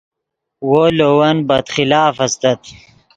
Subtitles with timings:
[0.67, 2.61] وو لے ون بد خلاف استت